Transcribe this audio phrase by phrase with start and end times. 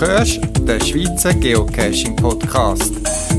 [0.00, 2.92] hörst den Schweizer Geocaching Podcast.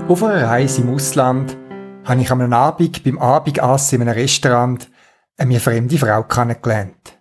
[0.08, 1.58] Auf einer Reise im Ausland
[2.06, 4.90] habe ich am Abend beim Abendessen in einem Restaurant
[5.38, 7.20] eine mir fremde Frau kennengelernt.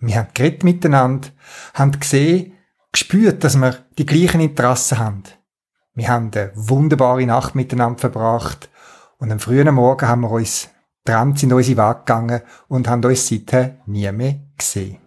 [0.00, 1.28] Wir haben geredet miteinander,
[1.74, 2.54] haben gesehen,
[2.92, 5.22] gespürt, dass wir die gleichen Interessen haben.
[5.98, 8.70] Wir haben eine wunderbare Nacht miteinander verbracht
[9.18, 10.68] und am frühen Morgen haben wir uns
[11.04, 14.98] getrennt in unsere Weg gegangen und haben uns seither nie mehr gesehen.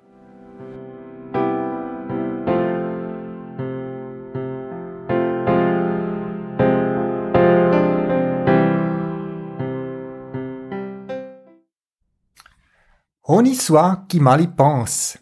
[13.24, 15.20] Honi soit qui mal y pense,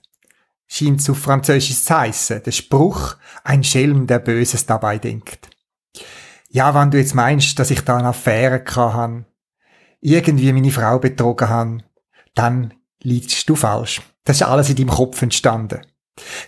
[0.65, 5.48] scheint auf Französisch zu heissen, der Spruch, ein Schelm, der Böses dabei denkt.
[6.51, 9.25] Ja, wenn du jetzt meinst, dass ich da eine Affäre hatte,
[10.01, 11.77] irgendwie meine Frau betrogen habe,
[12.33, 14.01] dann liegst du falsch.
[14.23, 15.81] Das ist alles in deinem Kopf entstanden.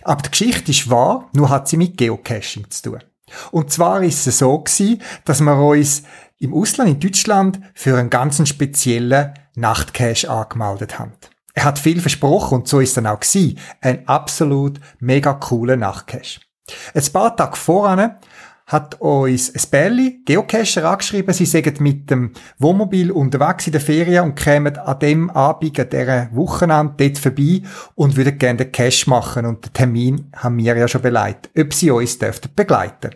[0.02, 3.04] Aber die Geschichte ist wahr, nur hat sie mit Geocaching zu tun.
[3.52, 6.02] Und zwar ist es so gewesen, dass wir uns
[6.38, 11.12] im Ausland, in Deutschland, für einen ganz speziellen Nachtcache angemeldet haben.
[11.54, 13.58] Er hat viel versprochen und so ist dann auch gewesen.
[13.80, 16.40] Ein absolut mega cooler Nachtcache.
[16.92, 18.16] Ein paar Tage voran
[18.72, 24.24] hat uns ein Bärli, Geocacher, angeschrieben, sie sägen mit dem Wohnmobil unterwegs in der Ferien
[24.24, 27.62] und kämen an dem Abend, an dieser Wochenende dort vorbei
[27.94, 31.74] und würden gerne den Cache machen und den Termin haben wir ja schon beleidigt, ob
[31.74, 33.10] sie uns dürften begleiten.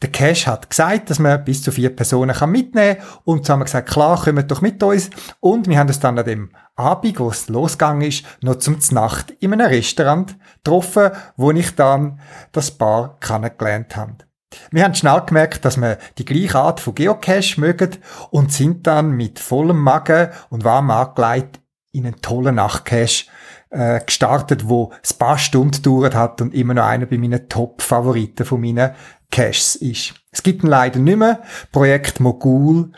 [0.00, 3.06] Der Cash hat gesagt, dass man bis zu vier Personen kann mitnehmen kann.
[3.24, 5.10] Und so haben wir gesagt, klar, kommt doch mit uns.
[5.40, 9.32] Und wir haben uns dann an dem Abend, wo es losgegangen ist, noch zum Nacht
[9.40, 12.20] in einem Restaurant getroffen, wo ich dann
[12.52, 14.27] das Paar kennengelernt habe.
[14.70, 17.96] Wir haben schnell gemerkt, dass wir die gleiche Art von Geocache mögen
[18.30, 21.60] und sind dann mit vollem Magen und warm angelegt
[21.92, 23.26] in einen tollen Nachtcache
[23.70, 28.46] äh, gestartet, wo ein paar Stunden gedauert hat und immer noch einer bei meinen Top-Favoriten
[28.46, 28.94] von meinen
[29.30, 30.14] Caches ist.
[30.30, 31.42] Es gibt ihn leider nicht mehr.
[31.72, 32.92] Projekt Mogul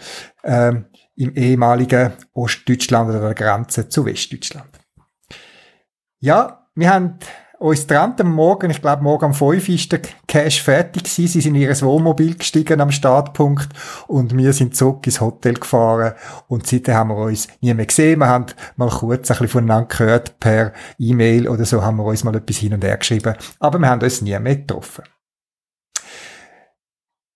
[0.45, 0.87] ähm,
[1.17, 4.71] im ehemaligen Ostdeutschland oder der Grenze zu Westdeutschland.
[6.19, 7.19] Ja, wir haben
[7.61, 11.29] uns getrennt am Morgen, ich glaube morgen um 5 ist der Cash fertig gewesen.
[11.29, 13.69] Sie sind in ihr Wohnmobil gestiegen am Startpunkt
[14.07, 16.15] und wir sind zurück ins Hotel gefahren
[16.49, 18.21] und seitdem haben wir uns nie mehr gesehen.
[18.21, 22.25] Wir haben mal kurz ein bisschen voneinander gehört per E-Mail oder so haben wir uns
[22.25, 25.05] mal etwas hin und her geschrieben, aber wir haben uns nie mehr getroffen.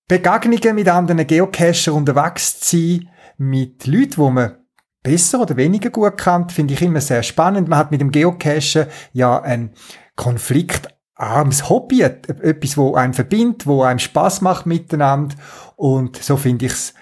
[0.09, 4.57] Begegnungen mit anderen Geocacher unterwegs zu sein, mit Leuten, wo man
[5.03, 7.69] besser oder weniger gut kennt, finde ich immer sehr spannend.
[7.69, 9.75] Man hat mit dem Geocachen ja ein
[10.17, 15.35] konfliktarmes Hobby, etwas, wo einen verbindet, wo einem Spaß macht miteinander.
[15.77, 16.95] Und so finde ich es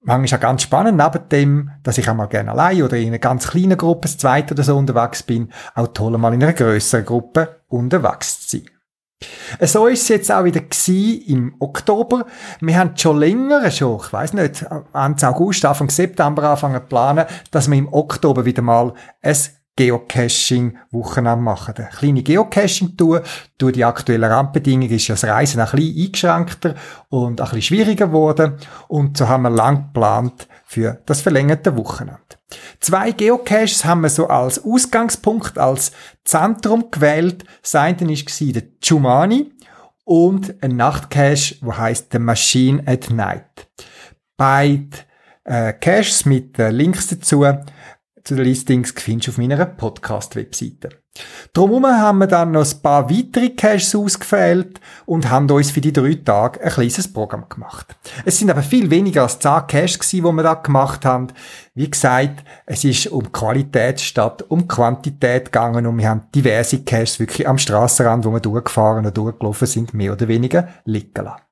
[0.00, 3.48] manchmal auch ganz spannend, neben dem, dass ich einmal gerne allein oder in einer ganz
[3.48, 7.60] kleinen Gruppe, das zweite oder so unterwegs bin, auch toll mal in einer größeren Gruppe
[7.68, 8.70] unterwegs zu sein.
[9.60, 10.60] So ist es jetzt auch wieder
[11.26, 12.24] im Oktober.
[12.60, 14.64] Wir haben schon länger, schon, ich weiß nicht,
[14.94, 19.36] Ende August, Anfang September anfangen zu planen, dass wir im Oktober wieder mal ein
[19.78, 21.74] Geocaching-Wochenende machen.
[21.76, 23.22] Eine kleine Geocaching-Tour.
[23.58, 26.74] Durch die aktuellen Randbedingungen ist ja das Reisen ein bisschen eingeschränkter
[27.10, 28.54] und ein bisschen schwieriger geworden.
[28.88, 32.18] Und so haben wir lang geplant für das verlängerte Wochenende.
[32.80, 35.92] Zwei Geocaches haben wir so als Ausgangspunkt, als
[36.24, 37.44] Zentrum gewählt.
[37.62, 39.52] Das eine war der Chumani
[40.02, 43.68] und ein Nachtcache, wo heißt The Machine at Night.
[44.36, 44.88] Beide
[45.44, 47.44] äh, Caches mit äh, Links dazu
[48.24, 50.90] zu den Listings findest du auf meiner Podcast-Webseite.
[51.52, 55.92] Drumherum haben wir dann noch ein paar weitere Caches ausgefällt und haben uns für die
[55.92, 57.96] drei Tage ein kleines Programm gemacht.
[58.24, 61.28] Es sind aber viel weniger als 10 Caches gewesen, die wir da gemacht haben.
[61.74, 67.18] Wie gesagt, es ist um Qualität statt um Quantität gegangen und wir haben diverse Caches
[67.18, 71.42] wirklich am Strassenrand, wo wir durchgefahren und durchgelaufen sind, mehr oder weniger liegen lassen.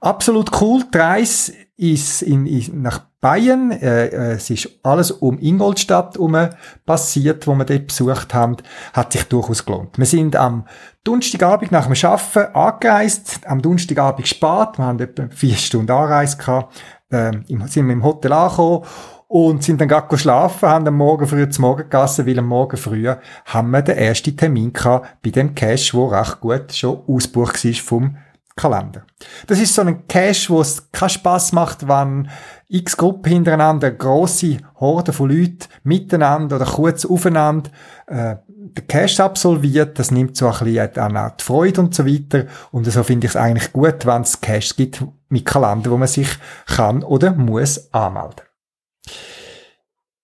[0.00, 0.82] Absolut cool.
[0.92, 3.70] Die Reise ist in, in, nach Bayern.
[3.70, 6.36] Äh, äh, es ist alles um Ingolstadt herum
[6.84, 8.56] passiert, wo wir dort besucht haben.
[8.92, 9.96] Hat sich durchaus gelohnt.
[9.96, 10.66] Wir sind am
[11.04, 13.40] Donnerstagabend nach dem Arbeiten angereist.
[13.46, 14.76] Am Donnerstagabend spät.
[14.76, 16.76] Wir haben etwa vier Stunden Anreise gehabt.
[17.10, 17.32] Äh,
[17.66, 18.84] sind wir im Hotel angekommen
[19.28, 22.76] und sind dann gerade schlafen, haben am Morgen früh zum Morgen gegessen, weil am Morgen
[22.76, 23.08] früh
[23.46, 27.72] haben wir den ersten Termin gehabt bei dem Cash, wo recht gut schon ausgebucht war
[27.72, 28.16] vom
[28.56, 29.06] Kalender.
[29.46, 32.28] Das ist so ein Cache, wo es keinen Spass macht, wenn
[32.72, 37.70] x Gruppen hintereinander, grosse Horden von Leuten miteinander oder kurz aufeinander
[38.06, 39.98] äh, den Cache absolviert.
[39.98, 42.46] Das nimmt so ein bisschen an auch die Freude und so weiter.
[42.70, 46.08] Und so finde ich es eigentlich gut, wenn es Caches gibt mit Kalender, wo man
[46.08, 46.28] sich
[46.66, 48.46] kann oder muss anmelden.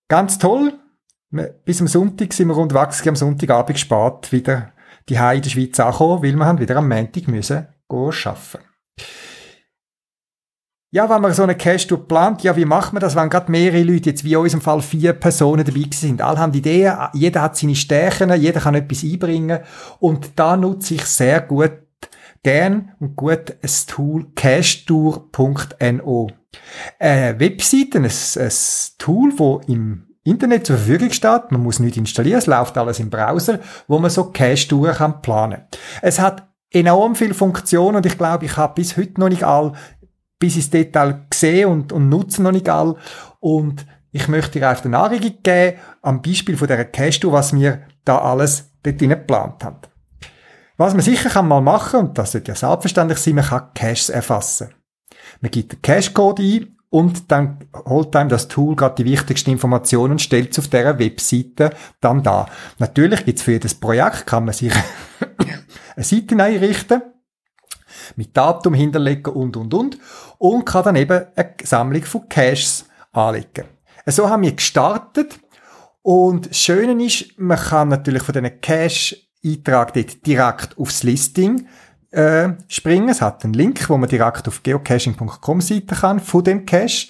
[0.08, 0.72] Ganz toll.
[1.30, 4.72] Bis am Sonntag sind wir rund am Sonntagabend spät wieder
[5.08, 8.58] die in der Schweiz angekommen, weil wir haben wieder am Montag müssen arbeiten.
[10.90, 13.82] Ja, wenn man so einen Cash plant, ja, wie macht man das, wenn gerade mehrere
[13.82, 16.23] Leute, jetzt wie in unserem Fall vier Personen dabei sind?
[16.23, 19.61] Alle haben Ideen, jeder hat seine Stärken, jeder kann etwas einbringen.
[20.00, 21.73] Und da nutze ich sehr gut,
[22.43, 26.29] gern und gut das Tool cashtour.no.
[26.99, 28.52] Eine Webseite, ein, ein
[28.96, 31.50] Tool, wo im Internet zur Verfügung steht.
[31.52, 33.58] Man muss nicht installieren, es läuft alles im Browser,
[33.88, 35.64] wo man so Cache-Touren kann planen.
[36.00, 39.73] Es hat enorm viele Funktionen und ich glaube, ich habe bis heute noch nicht all,
[40.38, 42.96] bis ins Detail gesehen und, und nutze noch nicht all.
[43.40, 47.82] Und ich möchte dir einfach eine Anregung geben, am Beispiel von dieser Cache, was wir
[48.05, 49.81] da alles dort geplant haben.
[50.76, 54.11] Was man sicher kann mal machen, und das sollte ja selbstverständlich sein, man kann Caches
[54.11, 54.69] erfassen.
[55.40, 60.12] Man gibt den Cache-Code ein und dann holt einem das Tool gerade die wichtigsten Informationen
[60.12, 61.70] und stellt es auf dieser Webseite
[62.00, 62.46] dann da.
[62.79, 64.73] Natürlich gibt's für jedes Projekt, kann man sich
[65.96, 67.02] eine Seite einrichten,
[68.16, 69.99] mit Datum hinterlegen und, und, und,
[70.38, 73.64] und kann dann eben eine Sammlung von Caches anlegen.
[74.06, 75.38] So haben wir gestartet
[76.02, 81.66] und das Schöne ist, man kann natürlich von diesen Cache-Eintrag dort direkt aufs Listing
[82.10, 83.10] äh, springen.
[83.10, 87.08] Es hat einen Link, wo man direkt auf geocaching.com Seite kann von dem Cache.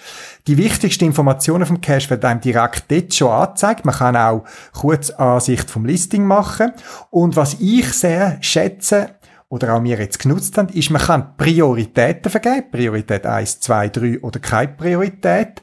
[0.49, 3.85] Die wichtigsten Informationen vom Cache werden einem direkt dort schon angezeigt.
[3.85, 6.73] Man kann auch Kurzansicht vom Listing machen.
[7.11, 9.18] Und was ich sehr schätze,
[9.49, 12.71] oder auch wir jetzt genutzt haben, ist, man kann Prioritäten vergeben.
[12.71, 15.63] Priorität 1, 2, 3 oder keine Priorität.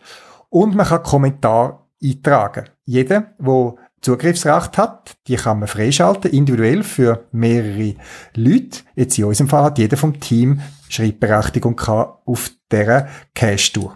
[0.49, 2.65] Und man kann Kommentar eintragen.
[2.85, 7.95] Jeder, der Zugriffsrecht hat, die kann man freischalten, individuell für mehrere
[8.35, 8.81] Leute.
[8.95, 13.95] Jetzt in unserem Fall hat jeder vom Team Schreibberechtigung auf dieser Cache-Tour.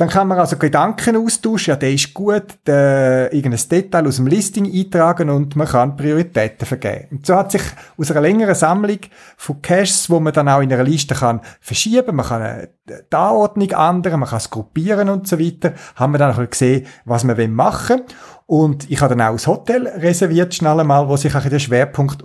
[0.00, 4.28] Dann kann man also Gedanken austauschen, ja, der ist gut, der, irgendein Detail aus dem
[4.28, 7.08] Listing eintragen und man kann Prioritäten vergeben.
[7.10, 7.60] Und so hat sich
[7.98, 9.00] aus einer längeren Sammlung
[9.36, 12.68] von Caches, wo man dann auch in einer Liste kann verschieben, man kann eine,
[13.12, 16.86] die Anordnung ändern, man kann es gruppieren und so weiter, haben wir dann auch gesehen,
[17.04, 18.06] was man machen will.
[18.46, 22.24] Und ich habe dann auch das Hotel reserviert, schnell einmal, wo sich auch der Schwerpunkt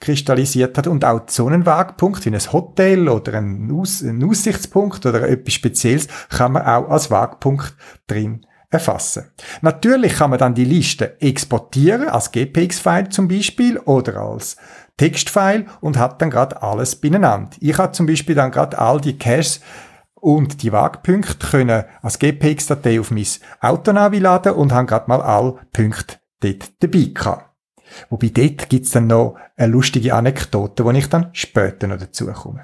[0.00, 5.04] kristallisiert hat und auch so einen Wagpunkt wie ein Hotel oder ein, Aus ein Aussichtspunkt
[5.04, 9.30] oder etwas Spezielles kann man auch als Wagpunkt drin erfassen.
[9.60, 14.56] Natürlich kann man dann die Liste exportieren, als GPX-File zum Beispiel oder als
[15.02, 17.50] Textfile und hat dann gerade alles beieinander.
[17.58, 19.60] Ich habe zum Beispiel dann gerade all die Caches
[20.14, 23.26] und die Wagpunkte können als GPX-Datei auf mein
[23.60, 27.50] Autonavi laden und haben gerade mal alle Punkte dort dabei gehabt.
[28.10, 32.62] Wobei dort gibt's dann noch eine lustige Anekdote, wo ich dann später noch dazu komme.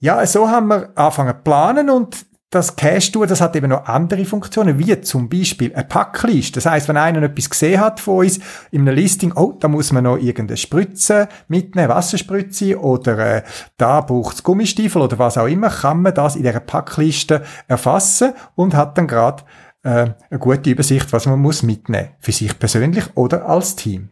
[0.00, 4.26] Ja, so haben wir angefangen zu planen und das Cache-Tour, das hat eben noch andere
[4.26, 6.60] Funktionen, wie zum Beispiel eine Packliste.
[6.60, 8.40] Das heißt, wenn einer etwas gesehen hat von uns
[8.70, 13.42] in einem Listing, oh, da muss man noch irgendeine Spritze mitnehmen, Wasserspritze oder äh,
[13.78, 18.34] da braucht es Gummistiefel oder was auch immer, kann man das in dieser Packliste erfassen
[18.54, 19.44] und hat dann gerade
[19.82, 24.10] äh, eine gute Übersicht, was man muss mitnehmen, für sich persönlich oder als Team.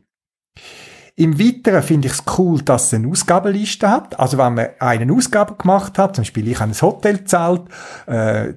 [1.16, 4.18] Im Weiteren finde ich es cool, dass es eine Ausgabenliste hat.
[4.18, 7.62] Also wenn man eine Ausgabe gemacht hat, zum Beispiel ich habe ein Hotel gezahlt,
[8.06, 8.54] äh,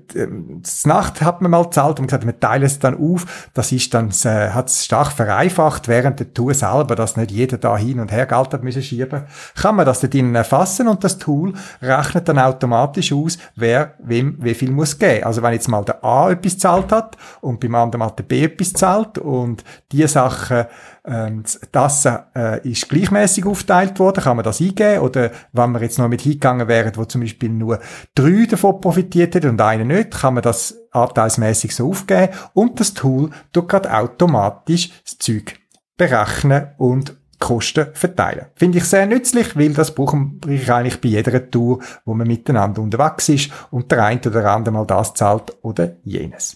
[0.62, 3.50] das Nacht hat man mal gezahlt und gesagt, wir teilen es dann auf.
[3.53, 7.57] Das ist dann, äh, hat es stark vereinfacht, während der Tour selber, dass nicht jeder
[7.57, 9.24] da hin und her Geld hat müssen schieben,
[9.55, 14.38] kann man das dort drinnen erfassen und das Tool rechnet dann automatisch aus, wer wem
[14.39, 15.24] wie viel muss geben.
[15.24, 18.43] Also wenn jetzt mal der A etwas zahlt hat und beim anderen mal der B
[18.43, 20.65] etwas zahlt und die Sachen
[21.05, 26.00] ähm, das äh, ist gleichmäßig aufteilt worden, kann man das eingeben oder wenn man jetzt
[26.00, 27.79] noch mit hingegangen wäre, wo zum Beispiel nur
[28.15, 32.93] drei davon profitiert hätten und einer nicht, kann man das anteilsmäßig so aufgeben und das
[32.93, 35.60] Tool tut gerade automatisch das Zeug
[35.98, 38.45] berechnen und Kosten verteilen.
[38.55, 40.17] Finde ich sehr nützlich, weil das brauche
[40.48, 44.74] ich eigentlich bei jeder Tour, wo man miteinander unterwegs ist und der eine oder andere
[44.74, 46.55] mal das zahlt oder jenes.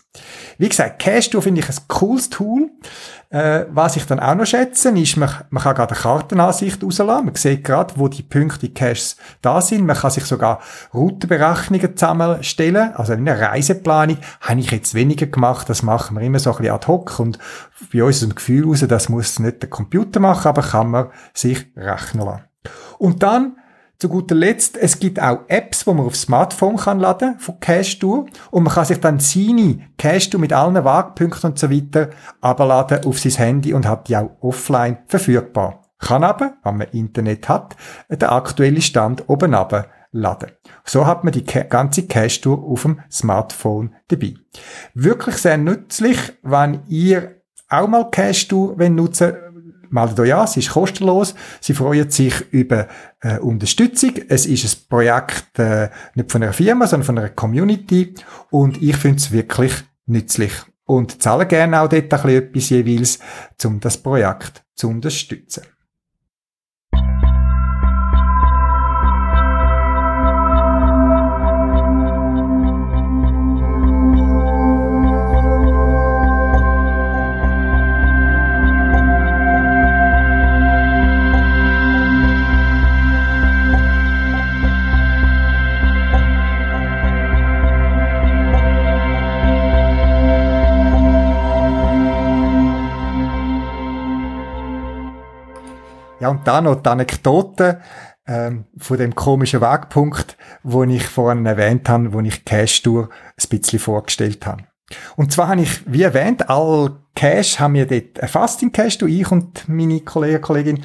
[0.57, 2.69] Wie gesagt, Cash Tour finde ich ein cooles Tool.
[3.29, 7.25] Äh, was ich dann auch noch schätze, ist, man, man kann gerade eine Kartenansicht rauslassen.
[7.25, 9.85] Man sieht gerade, wo die Punkte Caches da sind.
[9.85, 10.61] Man kann sich sogar
[10.93, 12.93] Routenberechnungen zusammenstellen.
[12.95, 15.69] Also in einer Reiseplanung habe ich jetzt weniger gemacht.
[15.69, 17.19] Das machen wir immer so ein bisschen ad hoc.
[17.19, 17.37] Und
[17.91, 21.07] bei uns ist ein Gefühl raus, das muss nicht der Computer machen, aber kann man
[21.33, 22.43] sich rechnen lassen.
[22.97, 23.57] Und dann
[23.99, 28.27] zu guter Letzt, es gibt auch Apps, wo man aufs Smartphone kann laden von Cashtour
[28.51, 33.19] und man kann sich dann seine Cashtour mit allen Waagpunkten und so weiter abladen auf
[33.19, 35.81] sein Handy und hat die auch offline verfügbar.
[35.99, 37.75] Kann aber, wenn man Internet hat,
[38.07, 39.55] den aktuellen Stand oben
[40.11, 40.51] laden.
[40.85, 44.35] So hat man die ganze Cashtour auf dem Smartphone dabei.
[44.93, 49.33] Wirklich sehr nützlich, wenn ihr auch mal Cashtour nutzen
[49.89, 51.35] meldet euch an, sie ist kostenlos.
[51.61, 52.87] Sie freuen sich über
[53.21, 54.13] äh, Unterstützung.
[54.29, 58.13] Es ist ein Projekt äh, nicht von einer Firma, sondern von einer Community
[58.49, 59.73] und ich finde es wirklich
[60.05, 60.53] nützlich
[60.85, 63.19] und zahle gerne auch dort ein bisschen etwas jeweils,
[63.65, 65.63] um das Projekt zu unterstützen.
[96.37, 97.81] Und dann noch die Anekdote
[98.27, 103.49] ähm, von dem komischen Wegpunkt, wo ich vorhin erwähnt habe, wo ich Cash Tour ein
[103.49, 104.63] bisschen vorgestellt habe.
[105.15, 109.09] Und zwar habe ich, wie erwähnt, all Cash haben wir dort erfasst in Cash Tour,
[109.09, 110.83] ich und meine Kollegen, Kollegin.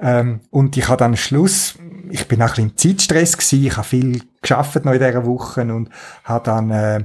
[0.00, 1.74] Ähm, und ich habe dann Schluss,
[2.10, 5.26] ich bin auch ein bisschen im Zeitstress gewesen, ich habe viel geschafft noch in dieser
[5.26, 5.88] Woche und
[6.24, 7.04] habe dann äh,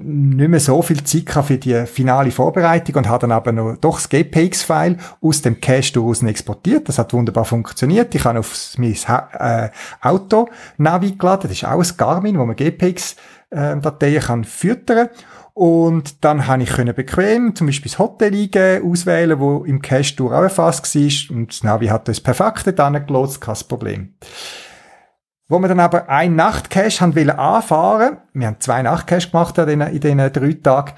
[0.00, 3.96] nicht mehr so viel Zeit für die finale Vorbereitung und habe dann aber noch doch
[3.96, 6.88] das GPX-File aus dem Cache daraus exportiert.
[6.88, 8.14] Das hat wunderbar funktioniert.
[8.14, 8.96] Ich habe auf mein
[9.38, 9.70] äh,
[10.00, 11.48] Auto Navi geladen.
[11.48, 15.08] Das ist auch ein Garmin, wo man GPX-Dateien äh, kann füttern
[15.54, 20.14] und dann habe ich können bequem zum Beispiel das Hotel eingeben, auswählen, wo im Cache
[20.20, 21.36] auch erfasst war.
[21.36, 24.14] Und das Navi hat das perfekte dann gelotst, kein Problem.
[25.48, 29.66] Wo wir dann aber ein Nachtcache haben wollen anfahren, wir haben zwei Nachtcache gemacht in
[29.66, 30.92] diesen, in diesen drei Tagen,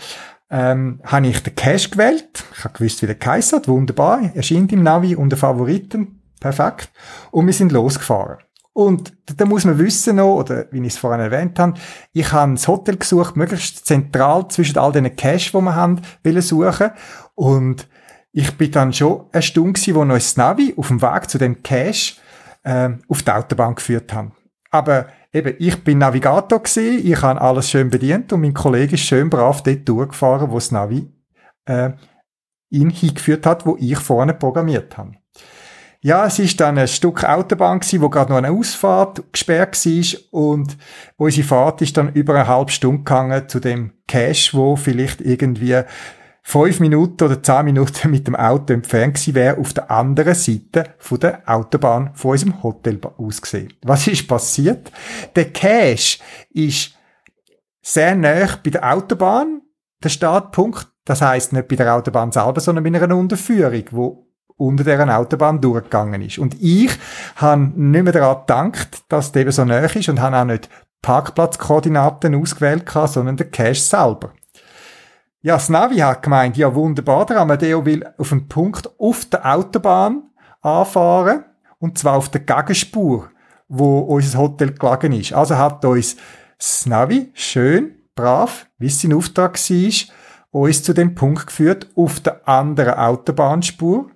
[0.50, 2.44] ähm, habe ich den Cache gewählt.
[2.56, 3.66] Ich habe gewusst, wie der Kaiser hat.
[3.66, 4.30] Wunderbar.
[4.34, 6.20] Erscheint im Navi unter Favoriten.
[6.38, 6.90] Perfekt.
[7.32, 8.38] Und wir sind losgefahren.
[8.74, 11.74] Und da muss man wissen noch, oder wie ich es vorhin erwähnt habe,
[12.12, 16.42] ich habe das Hotel gesucht, möglichst zentral zwischen all den Caches, die wir haben, wollen
[16.42, 16.90] suchen.
[17.36, 17.88] Und
[18.32, 21.38] ich bin dann schon eine Stunde gewesen, wo noch das Navi auf dem Weg zu
[21.38, 22.14] dem Cache
[22.64, 24.32] äh, auf die Autobahn geführt haben.
[24.72, 29.02] Aber eben, ich bin Navigator gewesen, ich habe alles schön bedient und mein Kollege ist
[29.02, 31.12] schön brav dort durchgefahren, wo das Navi
[31.66, 31.90] äh,
[32.70, 35.12] ihn hingeführt hat, wo ich vorne programmiert habe.
[36.04, 40.20] Ja, es ist dann ein Stück Autobahn gewesen, wo gerade noch eine Ausfahrt gesperrt war
[40.32, 40.76] und
[41.16, 45.80] unsere Fahrt ist dann über eine halbe Stunde gegangen zu dem Cache, wo vielleicht irgendwie
[46.42, 50.90] fünf Minuten oder zehn Minuten mit dem Auto entfernt gewesen wäre, auf der anderen Seite
[50.98, 53.72] von der Autobahn von unserem Hotel ausgesehen.
[53.80, 54.92] Was ist passiert?
[55.34, 56.18] Der Cache
[56.50, 56.92] ist
[57.80, 59.62] sehr nah bei der Autobahn,
[60.02, 60.86] der Startpunkt.
[61.06, 64.24] Das heißt nicht bei der Autobahn selber, sondern bei einer Unterführung, wo
[64.56, 66.38] unter deren Autobahn durchgegangen ist.
[66.38, 66.90] Und ich
[67.36, 70.68] habe nicht mehr daran gedacht, dass der eben so nah ist und habe auch nicht
[71.02, 74.32] Parkplatzkoordinaten ausgewählt, sondern der Cache selber.
[75.42, 79.44] Ja, das Navi hat gemeint, ja wunderbar, der Amadeo will auf einen Punkt auf der
[79.44, 80.22] Autobahn
[80.62, 81.44] anfahren,
[81.78, 83.28] und zwar auf der Gegenspur,
[83.68, 85.34] wo unser Hotel gelegen ist.
[85.34, 86.16] Also hat uns
[86.56, 89.92] das Navi schön, brav, wie es sein Auftrag war,
[90.50, 94.10] uns zu dem Punkt geführt, auf der anderen Autobahnspur,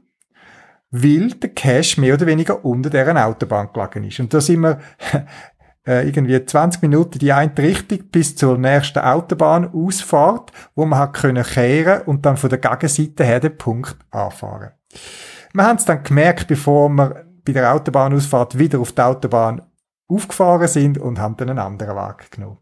[0.90, 4.20] weil der Cache mehr oder weniger unter deren Autobahn gelegen ist.
[4.20, 4.78] Und da sind wir
[5.86, 11.44] äh, irgendwie 20 Minuten die eine Richtung bis zur nächsten Autobahnausfahrt, wo man hat können
[11.44, 14.70] kehren und dann von der Gegenseite her den Punkt anfahren.
[15.52, 19.62] Wir haben es dann gemerkt, bevor wir bei der Autobahnausfahrt wieder auf die Autobahn
[20.08, 22.58] aufgefahren sind und haben dann einen anderen Weg genommen.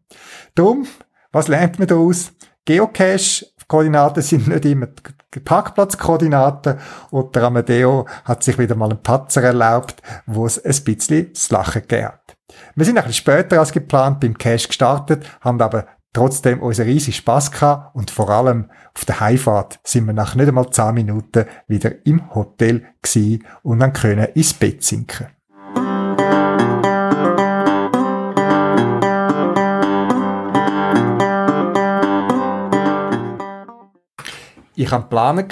[0.55, 0.87] Drum,
[1.33, 2.33] was lernt man daraus?
[2.65, 4.89] Geocache Koordinaten sind nicht immer
[5.35, 6.79] die Parkplatzkoordinaten
[7.11, 11.51] und der Amadeo hat sich wieder mal einen Patzer erlaubt, wo es ein bisschen das
[11.51, 12.37] Lachen gegeben hat.
[12.75, 17.17] Wir sind ein bisschen später als geplant beim Cache gestartet, haben aber trotzdem unseren riesig
[17.17, 21.45] Spass gehabt und vor allem auf der Heimfahrt sind wir nach nicht einmal 10 Minuten
[21.67, 25.27] wieder im Hotel gewesen und dann können ins Bett sinken.
[34.79, 35.49] Ich hatte Pläne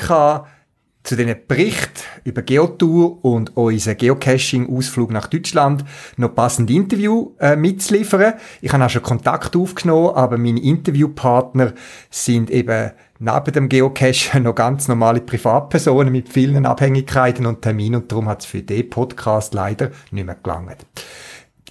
[1.03, 5.83] zu diesen Bericht über Geotour und unseren Geocaching-Ausflug nach Deutschland
[6.19, 8.35] noch passende Interview äh, mitzuliefern.
[8.61, 11.73] Ich habe auch schon Kontakt aufgenommen, aber meine Interviewpartner
[12.11, 18.13] sind eben neben dem Geocachen noch ganz normale Privatpersonen mit vielen Abhängigkeiten und Terminen und
[18.13, 20.87] darum hat es für den Podcast leider nicht mehr gelangt.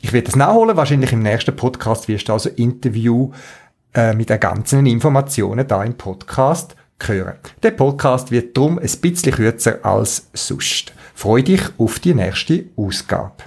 [0.02, 3.32] Ich werde das nachholen, wahrscheinlich im nächsten Podcast wirst du also Interview
[3.94, 7.38] äh, mit den ganzen Informationen da im Podcast hören.
[7.62, 10.94] Der Podcast wird drum ein bisschen kürzer als sonst.
[11.16, 13.44] Freu dich auf die nächste Ausgabe.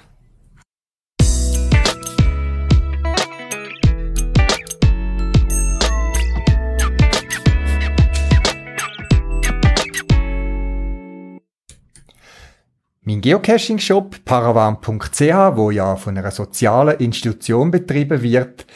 [13.08, 15.20] Mein Geocaching-Shop paravan.ch,
[15.56, 18.66] wo ja von einer sozialen Institution betrieben wird,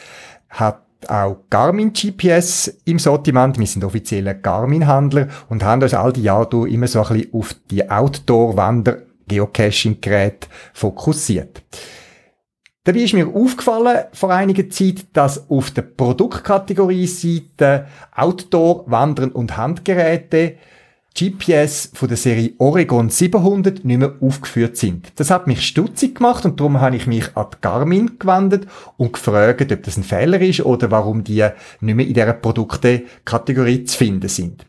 [0.49, 3.57] hat auch Garmin GPS im Sortiment.
[3.57, 7.53] Wir sind offizieller Garmin-Handler und haben uns all die Jahre immer so ein bisschen auf
[7.69, 11.61] die Outdoor-Wander-Geocaching-Geräte fokussiert.
[12.83, 20.55] Dabei ist mir aufgefallen vor einiger Zeit, dass auf der Produktkategorie-Seite Outdoor, Wandern und Handgeräte
[21.17, 25.11] GPS von der Serie Oregon 700 nicht mehr aufgeführt sind.
[25.17, 29.71] Das hat mich stutzig gemacht und darum habe ich mich an Garmin gewendet und gefragt,
[29.71, 31.47] ob das ein Fehler ist oder warum die
[31.81, 34.65] nicht mehr in dieser Produktekategorie zu finden sind.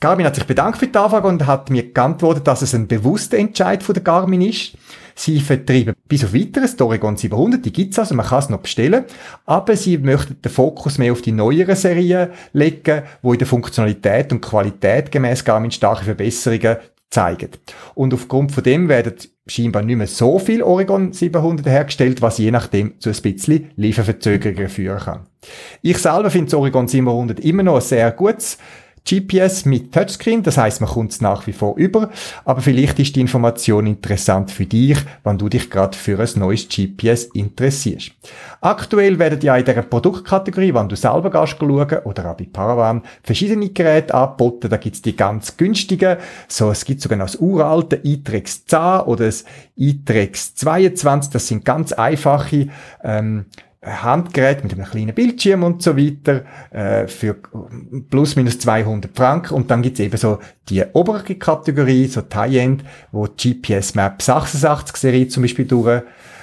[0.00, 3.36] Garmin hat sich bedankt für die Anfrage und hat mir geantwortet, dass es ein bewusster
[3.36, 4.72] Entscheid von der Garmin ist.
[5.14, 8.60] Sie vertreiben bis auf weiteres die Oregon 700, die gibt's also, man kann es noch
[8.60, 9.04] bestellen,
[9.44, 14.32] aber sie möchten den Fokus mehr auf die neueren Serien legen, wo in der Funktionalität
[14.32, 16.78] und Qualität gemäß Garmin starke Verbesserungen
[17.10, 17.50] zeigen.
[17.94, 19.14] Und aufgrund von dem werden
[19.46, 24.68] scheinbar nicht mehr so viel Oregon 700 hergestellt, was je nachdem zu ein bisschen Lieferverzögerungen
[24.68, 25.26] führen kann.
[25.82, 28.58] Ich selber finde das Oregon 700 immer noch ein sehr gutes
[29.08, 32.10] GPS mit Touchscreen, das heißt, man kommt es nach wie vor über,
[32.44, 36.68] aber vielleicht ist die Information interessant für dich, wenn du dich gerade für ein neues
[36.68, 38.12] GPS interessierst.
[38.60, 43.02] Aktuell werden ja in dieser Produktkategorie, wenn du selber gehst schauen, oder auch bei Paravan,
[43.22, 44.68] verschiedene Geräte angeboten.
[44.68, 49.26] Da gibt's die ganz günstigen, so, es gibt sogar noch das uralte iTrex 10 oder
[49.26, 49.44] das
[49.76, 52.68] iTrex 22, das sind ganz einfache,
[53.02, 53.46] ähm,
[53.82, 57.36] Handgerät mit einem kleinen Bildschirm und so weiter äh, für
[58.10, 60.38] plus minus 200 Franken und dann gibt's eben so
[60.68, 66.02] die obere Kategorie, so High-End, wo die GPS Map 86 Serie zum Beispiel durch,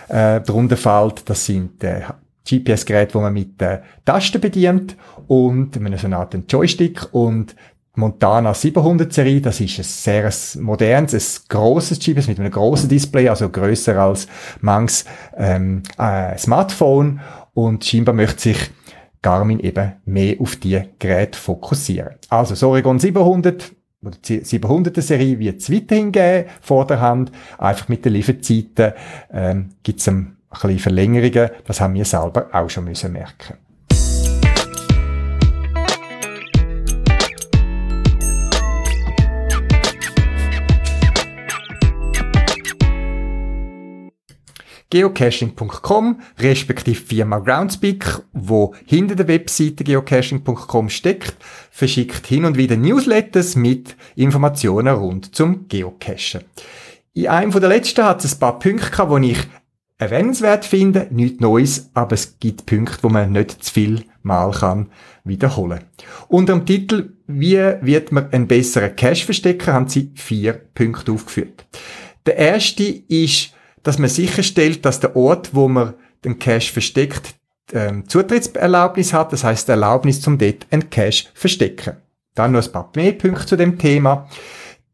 [0.10, 1.30] äh, drunter fällt.
[1.30, 2.02] Das sind äh,
[2.50, 4.95] GPS-Geräte, wo man mit äh, Tasten bedient
[5.28, 7.56] und mit so einer Art Joystick und
[7.97, 10.31] Montana 700 Serie, das ist ein sehr
[10.62, 14.27] modernes, ein grosses GPS mit einem grossen Display, also grösser als
[14.62, 15.05] manches
[15.36, 17.19] ähm, äh, Smartphone
[17.53, 18.69] und scheinbar möchte sich
[19.23, 22.15] Garmin eben mehr auf die Geräte fokussieren.
[22.29, 23.71] Also das Oregon 700
[24.03, 27.31] oder die 700er Serie wird es weiterhin geben, vor der Hand.
[27.57, 28.93] Einfach mit den Lieferzeiten
[29.33, 31.49] ähm, gibt es ein bisschen Verlängerungen.
[31.65, 33.57] Das haben wir selber auch schon müssen merken.
[44.89, 51.36] geocaching.com, respektive Firma Groundspeak, wo hinter der Webseite geocaching.com steckt,
[51.71, 56.41] verschickt hin und wieder Newsletters mit Informationen rund zum Geocachen.
[57.13, 59.47] In einem der letzten hat es ein paar Punkte gehabt, die ich
[59.97, 64.91] erwähnenswert finde, nichts Neues, aber es gibt Punkte, wo man nicht zu viel mal kann
[65.23, 65.84] wiederholen.
[66.28, 71.65] Unter dem Titel Wie wird man einen besseren Cache verstecken, haben sie vier Punkte aufgeführt.
[72.26, 73.54] Der erste ist
[73.88, 75.93] dass man sicherstellt, dass der Ort, wo man
[76.26, 77.36] den Cache versteckt,
[77.71, 81.95] ähm, Zutrittserlaubnis hat, das heißt Erlaubnis zum dort einen Cache verstecken.
[82.36, 84.28] Dann noch ein paar mehr Punkte zu dem Thema.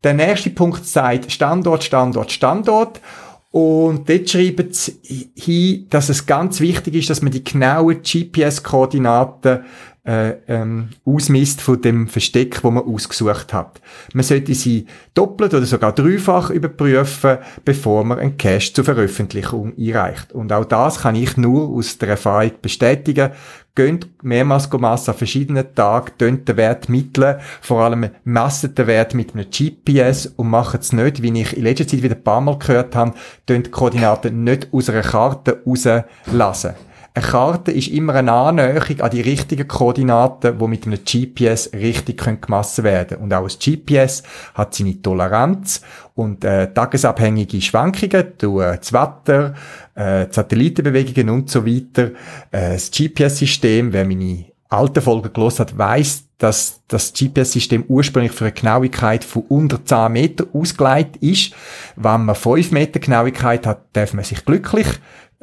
[0.04, 3.02] Der nächste Punkt sagt Standort, Standort, Standort.
[3.50, 9.66] Und dort schreiben sie hin, dass es ganz wichtig ist, dass man die genauen GPS-Koordinaten
[10.06, 13.80] äh, ähm, ausmisst von dem Versteck, wo man ausgesucht hat.
[14.14, 20.34] Man sollte sie doppelt oder sogar dreifach überprüfen, bevor man einen Cache zur Veröffentlichung einreicht.
[20.34, 23.32] Und auch das kann ich nur aus der Erfahrung bestätigen.
[23.76, 29.16] Gönnt mehrmals messen an verschiedenen Tagen, tönt den Wert mitteln, vor allem messen den Wert
[29.16, 32.42] mit einem GPS und machen es nicht, wie ich in letzter Zeit wieder ein paar
[32.42, 33.14] Mal gehört habe,
[33.48, 36.74] die Koordinaten nicht aus einer Karte rauslassen.
[37.16, 42.24] Eine Karte ist immer eine Annäherung an die richtigen Koordinaten, die mit einem GPS richtig
[42.42, 43.24] gemessen werden können.
[43.24, 44.24] Und auch das GPS
[44.56, 45.82] hat seine Toleranz
[46.16, 49.54] und äh, tagesabhängige Schwankungen durch äh, das Wetter,
[49.94, 52.14] äh, Satellitenbewegungen und so weiter.
[52.50, 58.46] Äh, das GPS-System, wer meine alten Folgen gelesen hat, weiss, dass das GPS-System ursprünglich für
[58.46, 61.54] eine Genauigkeit von unter 10 Meter ausgelegt ist.
[61.96, 64.88] Wenn man 5 Meter Genauigkeit hat, darf man sich glücklich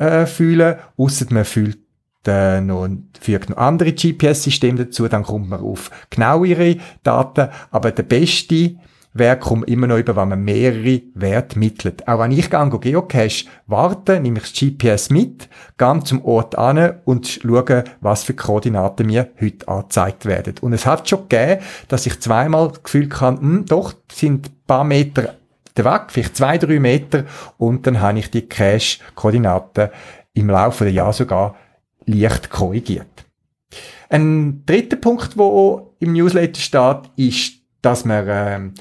[0.01, 1.79] äh, fühlen, ausser man fühlt
[2.27, 2.89] äh, noch,
[3.21, 8.77] fügt noch andere GPS-Systeme dazu, dann kommt man auf genauere Daten, aber der beste
[9.13, 12.07] Wert kommt immer noch über, wenn man mehrere Werte mittelt.
[12.07, 17.01] Auch wenn ich gehe Geocache warte, nehme ich das GPS mit, gehe zum Ort an
[17.05, 20.55] und schaue, was für Koordinaten mir heute angezeigt werden.
[20.61, 24.53] Und es hat schon gegeben, dass ich zweimal das Gefühl kann, hm, doch, sind ein
[24.67, 25.35] paar Meter
[25.77, 27.25] weg, vielleicht zwei, drei Meter,
[27.59, 29.91] und dann habe ich die Cache-Koordinaten
[30.35, 31.57] im Laufe der Jahre sogar
[32.07, 33.27] leicht korrigiert.
[34.09, 38.75] Ein dritter Punkt, wo im Newsletter steht, ist, dass man ähm,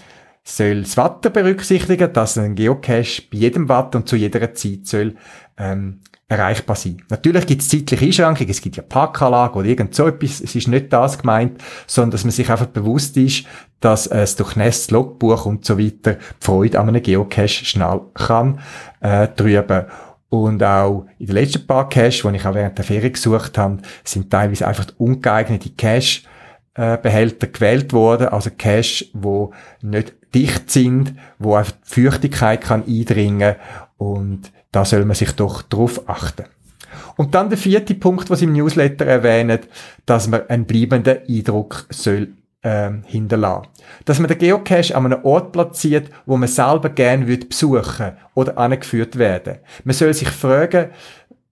[0.44, 5.16] soll das Wetter berücksichtigen, dass ein Geocache bei jedem Wetter und zu jeder Zeit soll
[5.58, 7.02] ähm, erreichbar sein.
[7.10, 10.68] Natürlich gibt es zeitliche Einschränkungen, es gibt ja Parkanlagen oder irgend so etwas, es ist
[10.68, 13.46] nicht das gemeint, sondern dass man sich einfach bewusst ist,
[13.80, 18.60] dass es durch Nest, Logbuch und so weiter die Freude an einem Geocache schnell kann
[19.02, 19.86] äh, trüben.
[20.30, 23.80] Und auch in den letzten paar Cache, die ich auch während der Ferien gesucht habe,
[24.04, 26.22] sind teilweise einfach ungeeignete Cache
[26.76, 32.84] äh, Behälter gewählt worden, also Cache, wo nicht dicht sind, wo einfach die Feuchtigkeit kann
[32.86, 33.56] eindringen
[33.98, 36.46] und da soll man sich doch drauf achten.
[37.18, 39.68] Und dann der vierte Punkt, was im Newsletter erwähnt,
[40.06, 42.30] dass man einen bleibenden Eindruck soll
[42.64, 43.68] ähm, hinterlassen.
[44.06, 48.58] Dass man den Geocache an einem Ort platziert, wo man selber gerne würde besuchen oder
[48.58, 49.58] angeführt werden.
[49.84, 50.90] Man soll sich fragen,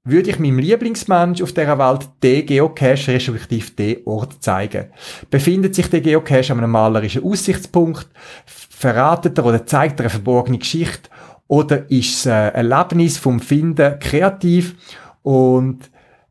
[0.04, 4.86] würde ich meinem Lieblingsmensch auf dieser Welt den Geocache respektive den Ort zeigen?
[5.30, 8.08] Befindet sich der Geocache an einem malerischen Aussichtspunkt?
[8.46, 11.10] Verratet er oder zeigt er eine verborgene Geschichte?
[11.48, 14.76] Oder ist es ein Erlebnis vom Finden kreativ?
[15.24, 15.90] Und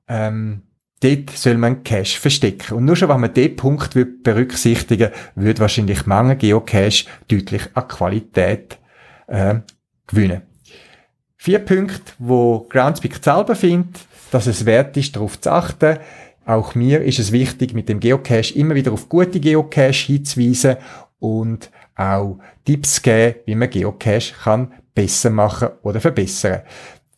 [0.08, 0.62] ähm,
[1.00, 2.76] dort soll man Cache verstecken.
[2.76, 7.88] Und nur schon, wenn man diesen Punkt berücksichtigen würde, würde wahrscheinlich manche Geocache deutlich an
[7.88, 8.78] Qualität
[9.26, 9.56] äh,
[10.06, 10.42] gewinnen.
[11.36, 14.00] Vier Punkte, wo Groundspeak selber findet,
[14.30, 15.98] dass es wert ist, darauf zu achten.
[16.44, 20.76] Auch mir ist es wichtig, mit dem Geocache immer wieder auf gute Geocache hinzuweisen
[21.18, 26.62] und auch Tipps geben, wie man Geocache kann besser machen oder verbessern.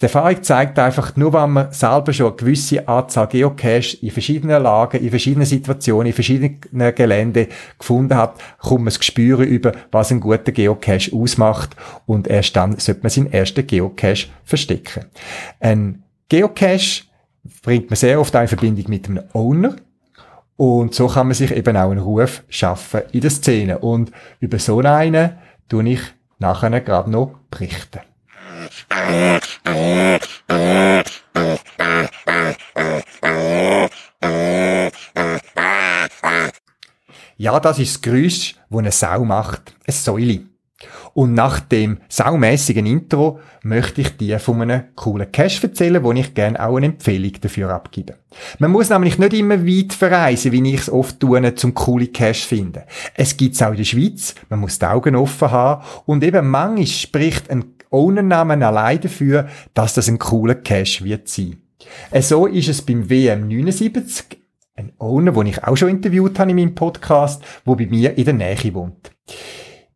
[0.00, 4.62] Die Erfahrung zeigt einfach, nur wenn man selber schon eine gewisse Anzahl Geocaches in verschiedenen
[4.62, 10.12] Lagen, in verschiedenen Situationen, in verschiedenen Gelände gefunden hat, kommt man das Gespür über, was
[10.12, 11.74] ein guter Geocache ausmacht
[12.06, 15.06] und erst dann sollte man seinen ersten Geocache verstecken.
[15.58, 17.04] Ein Geocache
[17.62, 19.74] bringt man sehr oft in Verbindung mit einem Owner,
[20.58, 23.78] und so kann man sich eben auch einen Ruf schaffen in der Szene.
[23.78, 24.10] Und
[24.40, 25.38] über so einen
[25.68, 26.00] tue ich
[26.38, 28.00] nachher gerade noch berichten.
[37.36, 39.74] Ja, das ist das Geräusch, das eine Sau macht.
[39.86, 40.40] Eine Säule.
[41.18, 46.32] Und nach dem saumässigen Intro möchte ich dir von einem coolen Cache erzählen, wo ich
[46.32, 48.14] gerne auch eine Empfehlung dafür abgebe.
[48.60, 52.46] Man muss nämlich nicht immer weit verreisen, wie ich es oft tue, zum coole Cache
[52.46, 52.84] finden.
[53.14, 56.86] Es gibt's auch in der Schweiz, man muss die Augen offen haben und eben manchmal
[56.86, 61.56] spricht ein Ownernamen allein dafür, dass das ein cooler Cache wird sein.
[62.12, 64.36] Äh, so ist es beim WM79,
[64.76, 68.24] ein Owner, den ich auch schon interviewt habe in meinem Podcast, wo bei mir in
[68.24, 69.10] der Nähe wohnt.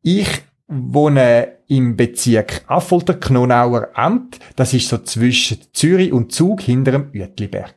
[0.02, 4.38] Ich wohne im Bezirk Affolter-Knonauer Amt.
[4.56, 7.74] Das ist so zwischen Zürich und Zug hinter dem Uetliberg.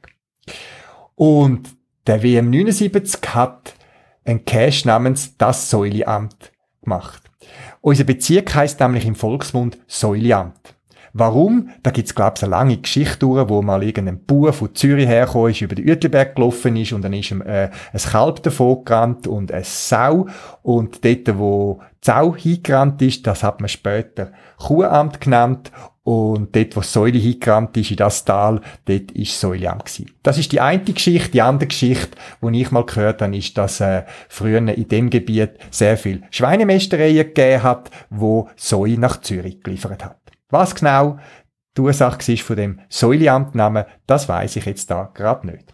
[1.15, 1.69] Und
[2.07, 3.73] der WM79 hat
[4.23, 7.23] ein Cache namens das Säuliamt gemacht.
[7.81, 10.74] Unser Bezirk heißt nämlich im Volksmund Säuliamt.
[11.17, 11.69] Warum?
[11.81, 15.61] Da gibt's glaub's eine lange Geschichte durch, wo mal irgendein Bauer von Zürich hergekommen ist,
[15.61, 19.49] über den Uetliberg gelaufen ist und dann ist ihm äh, ein Kalb davon gerannt und
[19.49, 20.27] eine Sau
[20.61, 25.71] und dort, wo die Sau hingerannt ist, das hat man später Kuhamt genannt
[26.03, 30.11] und dort, wo Säule hingerannt ist, in das Tal, dort ist Säuleamt gewesen.
[30.21, 31.31] Das ist die eine Geschichte.
[31.31, 35.51] Die andere Geschichte, die ich mal gehört habe, ist, dass äh, früher in dem Gebiet
[35.71, 40.24] sehr viel Schweinemästereien gegeben hat, wo Säue nach Zürich geliefert hat.
[40.49, 41.17] Was genau
[41.77, 45.73] die Ursache ist von dem Säuliamtnamen, das weiß ich jetzt da gerade nicht.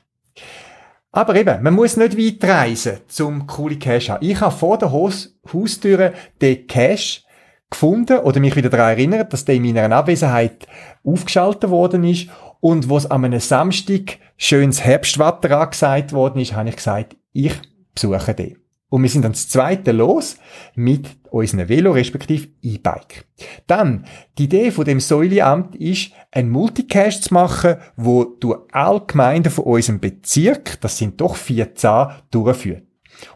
[1.12, 4.26] Aber eben, man muss nicht weit reisen, zum coole Cache haben.
[4.26, 7.22] Ich habe vor der Haus Haustüre den Cache
[7.70, 10.68] gefunden oder mich wieder daran erinnert, dass der in meiner Abwesenheit
[11.04, 12.30] aufgeschaltet worden ist
[12.62, 17.54] Und wo es an einem Samstag schönes Herbstwetter angesagt worden ist, habe ich gesagt, ich
[17.94, 18.61] besuche den.
[18.92, 20.36] Und wir sind dann das zweite los
[20.76, 23.26] mit unserem Velo, respektive E-Bike.
[23.66, 24.06] Dann,
[24.38, 29.64] die Idee von dem Säuleamt ist, ein Multicache zu machen, wo du alle Gemeinden von
[29.64, 32.84] unserem Bezirk, das sind doch 14, durchführt.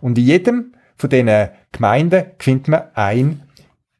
[0.01, 3.43] Und in jedem von diesen Gemeinden findet man ein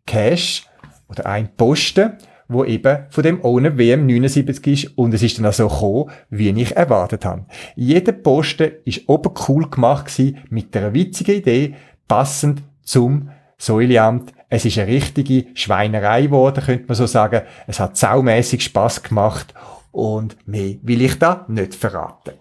[0.06, 0.64] Cache
[1.08, 5.46] oder ein Posten, wo eben von dem ohne WM 79 ist und es ist dann
[5.46, 7.46] auch so gekommen, wie ich erwartet habe.
[7.76, 11.76] Jeder Posten ist oben cool gemacht gewesen, mit einer witzigen Idee,
[12.08, 14.34] passend zum Säuleamt.
[14.50, 17.42] Es ist eine richtige Schweinerei geworden, könnte man so sagen.
[17.68, 19.54] Es hat saumässig Spaß gemacht
[19.92, 22.34] und mehr will ich da nicht verraten.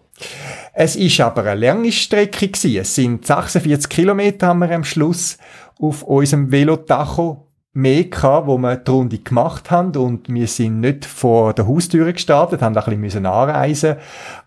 [0.72, 2.80] Es ist aber eine lange Strecke gewesen.
[2.80, 5.38] Es sind 46 Kilometer haben wir am Schluss
[5.78, 7.43] auf unserem Velotacho
[7.74, 12.12] mehr gehabt, wo wir die Runde gemacht haben und wir sind nicht vor der Haustüre
[12.12, 13.96] gestartet, haben ein bisschen anreisen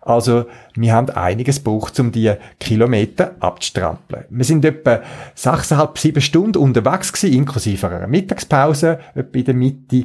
[0.00, 4.24] Also wir haben einiges gebraucht, um die Kilometer abzustrampeln.
[4.30, 5.00] Wir sind etwa
[5.36, 10.04] 6,5, 7 Stunden unterwegs gewesen, inklusive einer Mittagspause, etwa in der Mitte.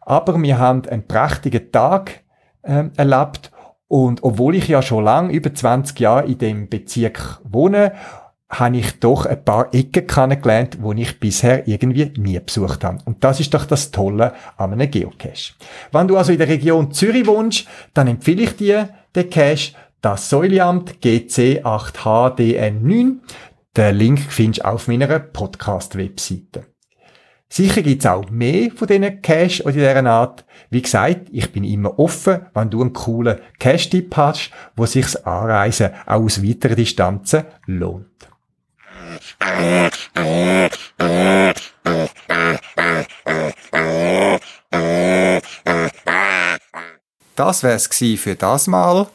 [0.00, 2.22] Aber wir haben einen prächtigen Tag
[2.62, 3.52] äh, erlebt
[3.86, 7.92] und obwohl ich ja schon lange, über 20 Jahre in dem Bezirk wohne
[8.48, 13.00] habe ich doch ein paar Ecken kennengelernt, wo ich bisher irgendwie nie besucht habe.
[13.04, 15.52] Und das ist doch das Tolle an einem Geocache.
[15.92, 20.30] Wenn du also in der Region Zürich wohnst, dann empfehle ich dir den Cache, das
[20.30, 23.16] Säuleamt GC8HDN9.
[23.76, 26.64] Den Link findest du auf meiner Podcast-Webseite.
[27.50, 30.44] Sicher gibt's auch mehr von diesen Cache oder dieser Art.
[30.68, 35.92] Wie gesagt, ich bin immer offen, wenn du einen coolen Cache-Tipp hast, wo sich's Anreisen
[36.06, 38.27] auch aus weiteren Distanzen lohnt.
[47.36, 49.06] Das wär's für das Mal.